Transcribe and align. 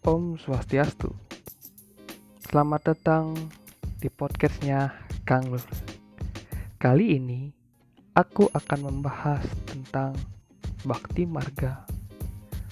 Om 0.00 0.40
Swastiastu. 0.40 1.12
Selamat 2.48 2.88
datang 2.88 3.36
di 4.00 4.08
podcastnya 4.08 4.96
Kang 5.28 5.52
Lur. 5.52 5.60
Kali 6.80 7.20
ini 7.20 7.52
aku 8.16 8.48
akan 8.48 8.80
membahas 8.88 9.44
tentang 9.68 10.16
Bakti 10.88 11.28
Marga. 11.28 11.84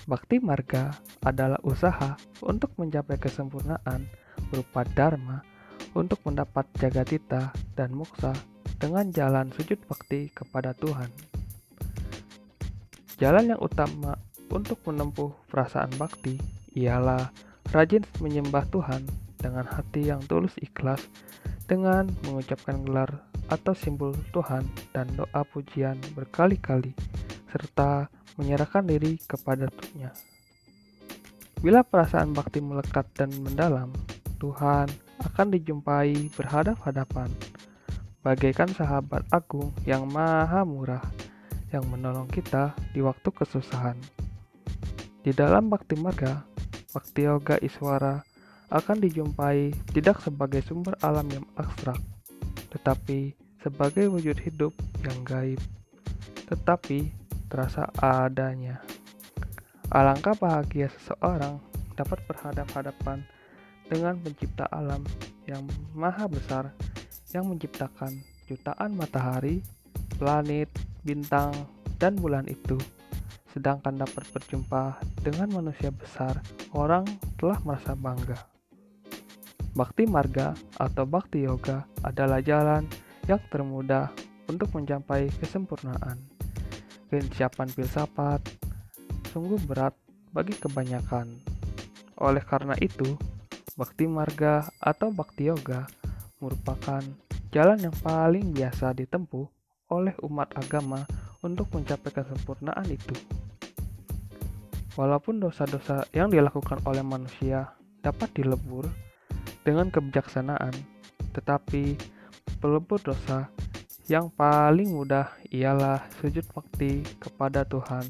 Bakti 0.09 0.41
Marga 0.41 0.96
adalah 1.21 1.61
usaha 1.69 2.17
untuk 2.41 2.73
mencapai 2.80 3.21
kesempurnaan 3.21 4.09
berupa 4.49 4.89
Dharma 4.89 5.45
untuk 5.93 6.25
mendapat 6.25 6.65
jagatita 6.81 7.53
dan 7.77 7.93
moksa 7.93 8.33
dengan 8.81 9.13
jalan 9.13 9.53
sujud 9.53 9.77
bakti 9.85 10.33
kepada 10.33 10.73
Tuhan. 10.73 11.13
Jalan 13.20 13.52
yang 13.52 13.60
utama 13.60 14.16
untuk 14.48 14.80
menempuh 14.88 15.37
perasaan 15.52 15.92
bakti 16.01 16.58
ialah 16.77 17.31
rajin 17.71 18.05
menyembah 18.21 18.65
Tuhan 18.73 19.05
dengan 19.39 19.65
hati 19.69 20.09
yang 20.11 20.21
tulus 20.27 20.57
ikhlas 20.59 21.05
dengan 21.69 22.09
mengucapkan 22.27 22.83
gelar 22.83 23.23
atau 23.49 23.73
simbol 23.73 24.13
Tuhan 24.33 24.65
dan 24.93 25.09
doa 25.17 25.45
pujian 25.49 25.97
berkali-kali 26.13 26.93
serta 27.49 28.13
menyerahkan 28.37 28.85
diri 28.85 29.17
kepada 29.25 29.69
Tuhan. 29.73 30.13
Bila 31.59 31.83
perasaan 31.83 32.37
bakti 32.37 32.63
melekat 32.63 33.09
dan 33.19 33.35
mendalam, 33.43 33.91
Tuhan 34.39 34.87
akan 35.19 35.47
dijumpai 35.51 36.30
berhadap-hadapan 36.39 37.27
bagaikan 38.23 38.71
sahabat 38.71 39.27
agung 39.35 39.75
yang 39.83 40.07
maha 40.07 40.63
murah 40.63 41.03
yang 41.73 41.85
menolong 41.91 42.29
kita 42.29 42.77
di 42.95 43.01
waktu 43.03 43.29
kesusahan. 43.33 43.99
Di 45.21 45.35
dalam 45.35 45.69
Bakti 45.69 45.99
Marga, 45.99 46.47
Bakti 46.99 47.30
Yoga 47.30 47.63
Iswara 47.63 48.27
akan 48.74 48.99
dijumpai 48.99 49.71
tidak 49.95 50.18
sebagai 50.18 50.66
sumber 50.66 50.99
alam 50.99 51.30
yang 51.30 51.46
abstrak, 51.54 52.02
tetapi 52.74 53.38
sebagai 53.63 54.10
wujud 54.10 54.35
hidup 54.43 54.74
yang 55.07 55.23
gaib, 55.23 55.63
tetapi 56.51 57.15
terasa 57.46 57.87
adanya. 58.02 58.82
Alangkah 59.95 60.35
bahagia 60.43 60.91
seseorang 60.91 61.63
dapat 61.95 62.19
berhadap-hadapan 62.26 63.23
dengan 63.87 64.19
pencipta 64.19 64.66
alam 64.75 65.06
yang 65.47 65.62
maha 65.94 66.26
besar 66.26 66.75
yang 67.31 67.47
menciptakan 67.47 68.10
jutaan 68.50 68.99
matahari, 68.99 69.62
planet, 70.19 70.66
bintang, 71.06 71.54
dan 72.03 72.19
bulan 72.19 72.50
itu. 72.50 72.75
Sedangkan 73.53 73.97
dapat 73.97 74.28
berjumpa 74.31 75.00
dengan 75.25 75.49
manusia 75.50 75.88
besar, 75.88 76.41
orang 76.77 77.09
telah 77.41 77.56
merasa 77.65 77.97
bangga. 77.97 78.37
Bakti 79.72 80.04
Marga 80.10 80.59
atau 80.77 81.06
Bakti 81.06 81.47
Yoga 81.47 81.87
adalah 82.03 82.43
jalan 82.43 82.84
yang 83.31 83.38
termudah 83.53 84.10
untuk 84.49 84.72
mencapai 84.75 85.28
kesempurnaan. 85.38 86.19
Kesiapan 87.09 87.69
filsafat 87.72 88.43
sungguh 89.32 89.60
berat 89.65 89.94
bagi 90.32 90.56
kebanyakan. 90.56 91.41
Oleh 92.19 92.43
karena 92.43 92.75
itu, 92.82 93.16
Bakti 93.78 94.10
Marga 94.10 94.66
atau 94.82 95.15
Bakti 95.15 95.47
Yoga 95.47 95.87
merupakan 96.43 97.00
jalan 97.54 97.78
yang 97.78 97.97
paling 98.03 98.50
biasa 98.53 98.93
ditempuh 98.93 99.57
oleh 99.89 100.15
umat 100.25 100.53
agama 100.56 101.05
untuk 101.41 101.69
mencapai 101.72 102.12
kesempurnaan 102.12 102.89
itu. 102.89 103.17
Walaupun 104.99 105.39
dosa-dosa 105.39 106.09
yang 106.11 106.28
dilakukan 106.28 106.83
oleh 106.83 107.06
manusia 107.06 107.71
dapat 108.03 108.34
dilebur 108.34 108.89
dengan 109.62 109.93
kebijaksanaan, 109.94 110.75
tetapi 111.37 111.94
pelebur 112.59 112.98
dosa 112.98 113.47
yang 114.09 114.32
paling 114.32 114.91
mudah 114.91 115.28
ialah 115.53 116.03
sujud 116.19 116.43
bakti 116.50 117.04
kepada 117.21 117.62
Tuhan 117.69 118.09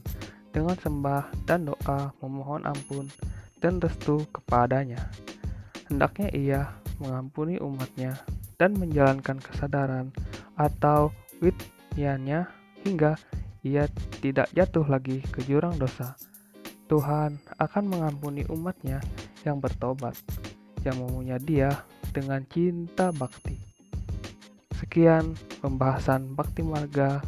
dengan 0.55 0.79
sembah 0.79 1.29
dan 1.45 1.69
doa 1.69 2.15
memohon 2.23 2.65
ampun 2.65 3.11
dan 3.59 3.83
restu 3.83 4.25
kepadanya. 4.31 5.11
Hendaknya 5.91 6.29
ia 6.33 6.61
mengampuni 7.03 7.59
umatnya 7.59 8.15
dan 8.57 8.79
menjalankan 8.79 9.43
kesadaran 9.43 10.15
atau 10.59 11.15
witnyannya 11.43 12.47
hingga 12.87 13.19
ia 13.67 13.91
tidak 14.23 14.49
jatuh 14.55 14.87
lagi 14.87 15.23
ke 15.29 15.43
jurang 15.45 15.75
dosa. 15.77 16.15
Tuhan 16.89 17.37
akan 17.61 17.85
mengampuni 17.85 18.49
umatnya 18.49 19.03
yang 19.45 19.61
bertobat, 19.61 20.17
yang 20.87 20.97
memunya 21.05 21.37
dia 21.37 21.85
dengan 22.17 22.41
cinta 22.49 23.13
bakti. 23.13 23.61
Sekian 24.79 25.37
pembahasan 25.61 26.33
bakti 26.33 26.65
marga 26.65 27.21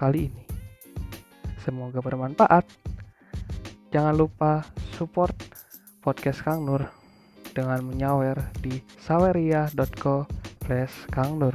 kali 0.00 0.32
ini. 0.32 0.44
Semoga 1.60 2.00
bermanfaat. 2.00 2.64
Jangan 3.92 4.16
lupa 4.16 4.64
support 4.96 5.36
podcast 6.00 6.40
Kang 6.40 6.64
Nur 6.64 6.88
dengan 7.52 7.84
menyawer 7.84 8.40
di 8.64 8.80
saweria.co 9.04 10.24
slash 10.64 11.06
Kang 11.12 11.36
Nur. 11.36 11.54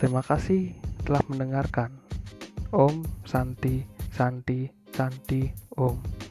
Terima 0.00 0.24
kasih 0.24 0.72
telah 1.04 1.20
mendengarkan. 1.28 1.92
Om 2.72 3.04
Santi 3.28 3.84
Santi 4.16 4.64
Santi 4.96 5.44
Om. 5.76 6.29